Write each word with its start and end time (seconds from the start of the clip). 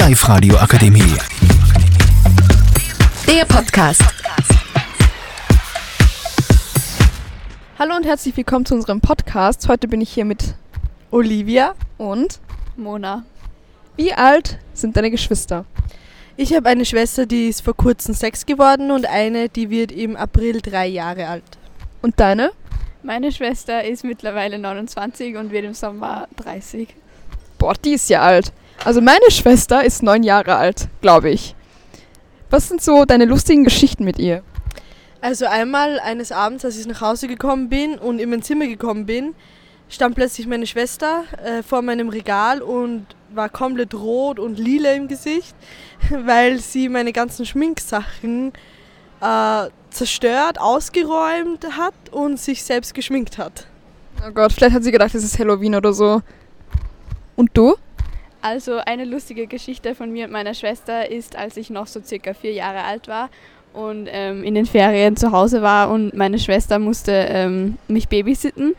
Live-Radio 0.00 0.56
Akademie. 0.56 1.14
Der 3.28 3.44
Podcast. 3.44 4.02
Hallo 7.78 7.96
und 7.96 8.06
herzlich 8.06 8.34
willkommen 8.34 8.64
zu 8.64 8.76
unserem 8.76 9.02
Podcast. 9.02 9.68
Heute 9.68 9.88
bin 9.88 10.00
ich 10.00 10.10
hier 10.10 10.24
mit 10.24 10.54
Olivia 11.10 11.74
und 11.98 12.40
Mona. 12.78 13.24
wie 13.96 14.14
alt 14.14 14.58
sind 14.72 14.96
deine 14.96 15.10
Geschwister? 15.10 15.66
Ich 16.38 16.54
habe 16.54 16.70
eine 16.70 16.86
Schwester, 16.86 17.26
die 17.26 17.48
ist 17.48 17.60
vor 17.60 17.76
kurzem 17.76 18.14
sechs 18.14 18.46
geworden 18.46 18.92
und 18.92 19.04
eine, 19.04 19.50
die 19.50 19.68
wird 19.68 19.92
im 19.92 20.16
April 20.16 20.62
drei 20.62 20.86
Jahre 20.86 21.28
alt. 21.28 21.58
Und 22.00 22.18
deine? 22.18 22.52
Meine 23.02 23.30
Schwester 23.32 23.84
ist 23.84 24.02
mittlerweile 24.04 24.58
29 24.58 25.36
und 25.36 25.52
wird 25.52 25.66
im 25.66 25.74
Sommer 25.74 26.26
30. 26.36 26.88
Boah, 27.58 27.74
die 27.74 27.92
ist 27.92 28.08
ja 28.08 28.22
alt. 28.22 28.50
Also 28.84 29.02
meine 29.02 29.30
Schwester 29.30 29.84
ist 29.84 30.02
neun 30.02 30.22
Jahre 30.22 30.56
alt, 30.56 30.88
glaube 31.02 31.30
ich. 31.30 31.54
Was 32.48 32.68
sind 32.68 32.82
so 32.82 33.04
deine 33.04 33.26
lustigen 33.26 33.62
Geschichten 33.62 34.04
mit 34.04 34.18
ihr? 34.18 34.42
Also 35.20 35.44
einmal 35.44 36.00
eines 36.00 36.32
Abends, 36.32 36.64
als 36.64 36.78
ich 36.78 36.86
nach 36.86 37.02
Hause 37.02 37.28
gekommen 37.28 37.68
bin 37.68 37.98
und 37.98 38.18
in 38.18 38.30
mein 38.30 38.42
Zimmer 38.42 38.66
gekommen 38.66 39.04
bin, 39.04 39.34
stand 39.90 40.14
plötzlich 40.14 40.46
meine 40.46 40.66
Schwester 40.66 41.24
äh, 41.44 41.62
vor 41.62 41.82
meinem 41.82 42.08
Regal 42.08 42.62
und 42.62 43.06
war 43.34 43.50
komplett 43.50 43.94
rot 43.94 44.38
und 44.38 44.58
lila 44.58 44.92
im 44.92 45.08
Gesicht, 45.08 45.54
weil 46.10 46.58
sie 46.58 46.88
meine 46.88 47.12
ganzen 47.12 47.44
Schminksachen 47.44 48.52
äh, 49.20 49.66
zerstört, 49.90 50.58
ausgeräumt 50.58 51.66
hat 51.76 51.94
und 52.12 52.40
sich 52.40 52.64
selbst 52.64 52.94
geschminkt 52.94 53.36
hat. 53.36 53.66
Oh 54.26 54.30
Gott, 54.32 54.52
vielleicht 54.52 54.74
hat 54.74 54.84
sie 54.84 54.92
gedacht, 54.92 55.14
es 55.14 55.22
ist 55.22 55.38
Halloween 55.38 55.74
oder 55.74 55.92
so. 55.92 56.22
Und 57.36 57.50
du? 57.52 57.76
Also 58.42 58.78
eine 58.78 59.04
lustige 59.04 59.46
Geschichte 59.46 59.94
von 59.94 60.10
mir 60.10 60.26
und 60.26 60.32
meiner 60.32 60.54
Schwester 60.54 61.10
ist, 61.10 61.36
als 61.36 61.56
ich 61.56 61.70
noch 61.70 61.86
so 61.86 62.00
circa 62.00 62.32
vier 62.34 62.52
Jahre 62.52 62.84
alt 62.84 63.06
war 63.06 63.28
und 63.72 64.08
ähm, 64.10 64.42
in 64.44 64.54
den 64.54 64.66
Ferien 64.66 65.16
zu 65.16 65.32
Hause 65.32 65.62
war 65.62 65.90
und 65.90 66.14
meine 66.14 66.38
Schwester 66.38 66.78
musste 66.78 67.12
ähm, 67.12 67.78
mich 67.88 68.08
babysitten. 68.08 68.74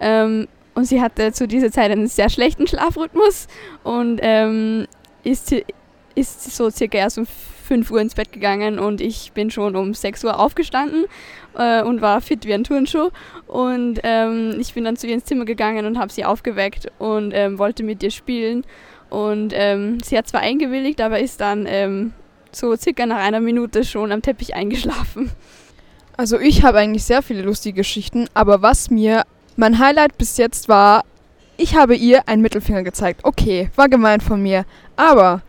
Ähm, 0.00 0.46
und 0.74 0.84
sie 0.84 1.00
hatte 1.00 1.32
zu 1.32 1.48
dieser 1.48 1.72
Zeit 1.72 1.90
einen 1.90 2.06
sehr 2.06 2.30
schlechten 2.30 2.66
Schlafrhythmus 2.66 3.48
und 3.82 4.20
ähm, 4.22 4.86
ist, 5.24 5.52
ist 6.14 6.56
so 6.56 6.70
circa 6.70 6.98
erst 6.98 7.18
um 7.18 7.26
5 7.26 7.90
Uhr 7.90 8.00
ins 8.00 8.14
Bett 8.14 8.32
gegangen 8.32 8.78
und 8.78 9.00
ich 9.00 9.32
bin 9.32 9.50
schon 9.50 9.76
um 9.76 9.92
6 9.92 10.24
Uhr 10.24 10.38
aufgestanden 10.38 11.06
äh, 11.54 11.82
und 11.82 12.00
war 12.00 12.20
fit 12.20 12.46
wie 12.46 12.54
ein 12.54 12.64
Turnschuh. 12.64 13.10
Und 13.46 14.00
ähm, 14.04 14.56
ich 14.58 14.72
bin 14.72 14.84
dann 14.84 14.96
zu 14.96 15.06
ihr 15.06 15.14
ins 15.14 15.24
Zimmer 15.24 15.44
gegangen 15.44 15.84
und 15.84 15.98
habe 15.98 16.12
sie 16.12 16.24
aufgeweckt 16.24 16.90
und 16.98 17.32
ähm, 17.34 17.58
wollte 17.58 17.82
mit 17.82 18.02
ihr 18.02 18.10
spielen. 18.10 18.64
Und 19.10 19.52
ähm, 19.54 19.98
sie 20.02 20.16
hat 20.16 20.28
zwar 20.28 20.40
eingewilligt, 20.40 21.00
aber 21.00 21.20
ist 21.20 21.40
dann 21.40 21.66
ähm, 21.66 22.12
so 22.52 22.74
circa 22.76 23.06
nach 23.06 23.18
einer 23.18 23.40
Minute 23.40 23.84
schon 23.84 24.12
am 24.12 24.22
Teppich 24.22 24.54
eingeschlafen. 24.54 25.30
Also 26.16 26.38
ich 26.38 26.64
habe 26.64 26.78
eigentlich 26.78 27.04
sehr 27.04 27.22
viele 27.22 27.42
lustige 27.42 27.76
Geschichten, 27.76 28.28
aber 28.34 28.60
was 28.60 28.90
mir 28.90 29.22
mein 29.56 29.78
Highlight 29.78 30.18
bis 30.18 30.36
jetzt 30.36 30.68
war, 30.68 31.04
ich 31.56 31.76
habe 31.76 31.94
ihr 31.94 32.28
einen 32.28 32.42
Mittelfinger 32.42 32.82
gezeigt. 32.82 33.20
Okay, 33.24 33.70
war 33.76 33.88
gemein 33.88 34.20
von 34.20 34.42
mir. 34.42 34.64
Aber 34.96 35.42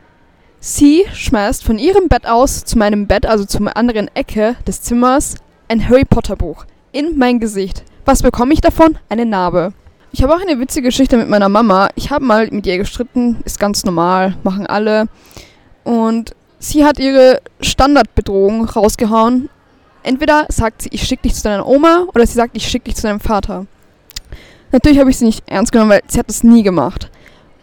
sie 0.60 1.06
schmeißt 1.14 1.64
von 1.64 1.78
ihrem 1.78 2.08
Bett 2.08 2.26
aus 2.26 2.66
zu 2.66 2.78
meinem 2.78 3.08
Bett, 3.08 3.26
also 3.26 3.46
zur 3.46 3.76
anderen 3.76 4.10
Ecke 4.16 4.56
des 4.68 4.82
Zimmers, 4.82 5.36
ein 5.68 5.88
Harry 5.88 6.06
Potter 6.06 6.36
Buch 6.36 6.66
in 6.92 7.18
mein 7.18 7.40
Gesicht. 7.40 7.84
Was 8.06 8.24
bekomme 8.24 8.54
ich 8.54 8.62
davon? 8.62 8.98
Eine 9.10 9.26
Narbe. 9.26 9.74
Ich 10.12 10.24
habe 10.24 10.34
auch 10.34 10.42
eine 10.42 10.60
witzige 10.60 10.88
Geschichte 10.88 11.18
mit 11.18 11.30
meiner 11.30 11.50
Mama. 11.50 11.90
Ich 11.96 12.10
habe 12.10 12.26
mal 12.26 12.48
mit 12.50 12.66
ihr 12.66 12.80
gestritten, 12.80 13.38
ist 13.46 13.60
ganz 13.60 13.86
normal, 13.86 14.36
machen 14.44 14.66
alle. 14.66 15.06
Und 15.84 16.36
sie 16.58 16.84
hat 16.84 16.98
ihre 16.98 17.42
Standardbedrohung 17.62 18.66
rausgehauen. 18.66 19.50
Entweder 20.02 20.46
sagt 20.50 20.82
sie, 20.82 20.90
ich 20.92 21.04
schicke 21.04 21.24
dich 21.24 21.36
zu 21.36 21.44
deiner 21.44 21.68
Oma, 21.68 22.06
oder 22.16 22.26
sie 22.26 22.34
sagt, 22.34 22.58
ich 22.58 22.68
schicke 22.68 22.86
dich 22.86 22.96
zu 22.96 23.04
deinem 23.04 23.20
Vater. 23.20 23.68
Natürlich 24.72 25.00
habe 25.00 25.12
ich 25.12 25.18
sie 25.18 25.26
nicht 25.26 25.44
ernst 25.48 25.72
genommen, 25.72 25.92
weil 25.92 26.02
sie 26.08 26.18
hat 26.18 26.30
das 26.30 26.44
nie 26.44 26.64
gemacht. 26.64 27.12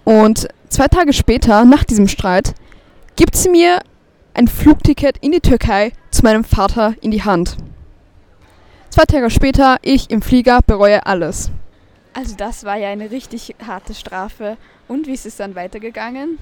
Und 0.04 0.46
zwei 0.68 0.86
Tage 0.86 1.12
später, 1.12 1.64
nach 1.64 1.82
diesem 1.82 2.06
Streit, 2.06 2.54
gibt 3.16 3.34
sie 3.34 3.48
mir 3.48 3.80
ein 4.34 4.46
Flugticket 4.46 5.16
in 5.20 5.32
die 5.32 5.40
Türkei 5.40 5.92
zu 6.12 6.22
meinem 6.22 6.44
Vater 6.44 6.94
in 7.00 7.10
die 7.10 7.24
Hand. 7.24 7.56
Zwei 8.90 9.04
Tage 9.04 9.30
später, 9.30 9.78
ich 9.82 10.10
im 10.10 10.22
Flieger, 10.22 10.60
bereue 10.64 11.06
alles. 11.06 11.50
Also 12.16 12.34
das 12.34 12.64
war 12.64 12.76
ja 12.76 12.88
eine 12.88 13.10
richtig 13.10 13.54
harte 13.66 13.92
Strafe. 13.92 14.56
Und 14.88 15.06
wie 15.06 15.12
ist 15.12 15.26
es 15.26 15.36
dann 15.36 15.54
weitergegangen? 15.54 16.38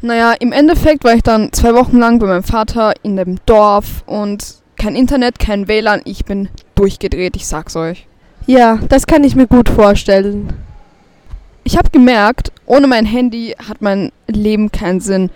Naja, 0.00 0.32
im 0.40 0.52
Endeffekt 0.52 1.04
war 1.04 1.12
ich 1.12 1.22
dann 1.22 1.52
zwei 1.52 1.74
Wochen 1.74 1.98
lang 1.98 2.18
bei 2.18 2.26
meinem 2.26 2.42
Vater 2.42 2.94
in 3.02 3.16
dem 3.16 3.38
Dorf 3.44 4.02
und 4.06 4.54
kein 4.78 4.96
Internet, 4.96 5.38
kein 5.38 5.68
WLAN. 5.68 6.00
Ich 6.06 6.24
bin 6.24 6.48
durchgedreht, 6.76 7.36
ich 7.36 7.46
sag's 7.46 7.76
euch. 7.76 8.06
Ja, 8.46 8.76
das 8.88 9.06
kann 9.06 9.22
ich 9.22 9.36
mir 9.36 9.46
gut 9.46 9.68
vorstellen. 9.68 10.50
Ich 11.62 11.76
habe 11.76 11.90
gemerkt, 11.90 12.50
ohne 12.64 12.86
mein 12.86 13.04
Handy 13.04 13.54
hat 13.68 13.82
mein 13.82 14.12
Leben 14.28 14.72
keinen 14.72 15.00
Sinn. 15.00 15.30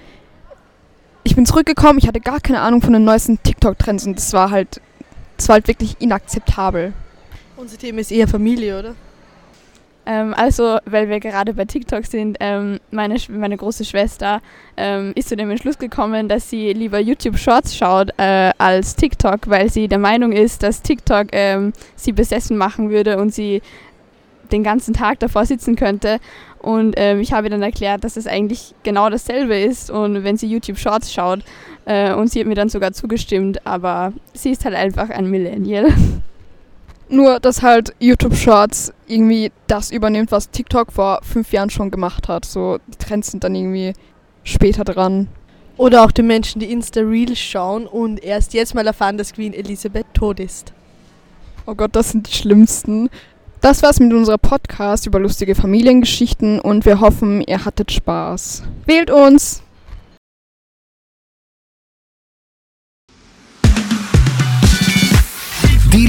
Ich 1.23 1.37
bin 1.37 1.45
zurückgekommen, 1.45 1.99
ich 1.99 2.09
hatte 2.09 2.21
gar 2.21 2.41
keine 2.41 2.63
Ahnung 2.63 2.81
von 2.81 2.95
den 2.95 3.05
neuesten 3.05 3.43
TikTok-Trends 3.43 4.07
und 4.07 4.17
das 4.17 4.33
war 4.33 4.51
halt, 4.51 4.81
das 5.37 5.49
war 5.49 5.57
halt 5.57 5.69
wirklich 5.69 5.97
inakzeptabel. 5.99 6.95
Unser 7.59 7.77
Thema 7.77 8.01
ist 8.01 8.11
eher 8.11 8.27
Familie, 8.27 8.79
oder? 8.79 8.95
Ähm, 10.07 10.35
also, 10.35 10.79
weil 10.85 11.09
wir 11.09 11.21
gerade 11.21 11.55
bei 11.55 11.65
TikTok 11.65 12.05
sind, 12.05 12.37
ähm, 12.41 12.79
meine, 12.91 13.17
meine 13.29 13.57
große 13.57 13.85
Schwester 13.85 14.41
ähm, 14.77 15.13
ist 15.15 15.29
zu 15.29 15.37
dem 15.37 15.51
Entschluss 15.51 15.79
gekommen, 15.79 16.29
dass 16.29 16.51
sie 16.51 16.73
lieber 16.73 16.99
YouTube 16.99 17.39
Shorts 17.39 17.77
schaut 17.77 18.11
äh, 18.19 18.51
als 18.59 18.97
TikTok, 18.97 19.49
weil 19.49 19.71
sie 19.71 19.89
der 19.89 19.99
Meinung 19.99 20.33
ist, 20.33 20.63
dass 20.63 20.83
TikTok 20.83 21.29
ähm, 21.33 21.73
sie 21.97 22.13
besessen 22.13 22.59
machen 22.59 22.91
würde 22.91 23.19
und 23.19 23.33
sie 23.33 23.63
den 24.53 24.63
ganzen 24.63 24.93
Tag 24.93 25.21
davor 25.21 25.47
sitzen 25.47 25.75
könnte. 25.75 26.19
Und 26.59 26.95
ähm, 26.97 27.21
ich 27.21 27.33
habe 27.33 27.47
ihr 27.47 27.51
dann 27.51 27.63
erklärt, 27.63 28.05
dass 28.05 28.17
es 28.17 28.27
eigentlich 28.27 28.75
genau 28.83 29.11
dasselbe 29.11 29.59
ist 29.59 29.91
und 29.91 30.25
wenn 30.25 30.37
sie 30.37 30.47
YouTube 30.47 30.79
Shorts 30.79 31.13
schaut. 31.13 31.41
Äh, 31.87 32.15
und 32.15 32.29
sie 32.29 32.41
hat 32.41 32.47
mir 32.47 32.55
dann 32.55 32.69
sogar 32.69 32.93
zugestimmt, 32.93 33.67
aber 33.67 34.13
sie 34.33 34.51
ist 34.51 34.65
halt 34.65 34.75
einfach 34.75 35.11
ein 35.11 35.31
Millennial. 35.31 35.89
Nur, 37.15 37.39
dass 37.39 37.63
halt 37.63 37.95
YouTube 38.01 38.35
Shorts 38.35 38.93
irgendwie 39.07 39.53
das 39.69 39.93
übernimmt, 39.93 40.33
was 40.33 40.51
TikTok 40.51 40.93
vor 40.93 41.21
fünf 41.23 41.53
Jahren 41.53 41.71
schon 41.71 41.93
gemacht 41.93 42.29
hat. 42.29 42.45
So, 42.45 42.79
die 42.89 42.99
Trends 42.99 43.31
sind 43.31 43.45
dann 43.45 43.55
irgendwie 43.55 43.93
später 44.43 44.83
dran. 44.83 45.29
Oder 45.77 46.05
auch 46.05 46.11
die 46.11 46.23
Menschen, 46.23 46.61
die 46.61 46.73
Insta-Reels 46.73 47.39
schauen 47.39 47.87
und 47.87 48.23
erst 48.23 48.55
jetzt 48.55 48.75
mal 48.75 48.87
erfahren, 48.87 49.19
dass 49.19 49.33
Queen 49.33 49.53
Elizabeth 49.53 50.07
tot 50.15 50.41
ist. 50.41 50.73
Oh 51.67 51.75
Gott, 51.75 51.95
das 51.97 52.11
sind 52.11 52.29
die 52.29 52.35
schlimmsten. 52.35 53.11
Das 53.61 53.83
war's 53.83 53.99
mit 53.99 54.13
unserer 54.13 54.39
Podcast 54.39 55.07
über 55.07 55.19
lustige 55.19 55.55
Familiengeschichten 55.55 56.61
und 56.61 56.85
wir 56.85 57.01
hoffen, 57.01 57.41
ihr 57.43 57.65
hattet 57.65 57.93
Spaß. 57.93 58.65
Wählt 58.87 59.11
uns! 59.11 59.64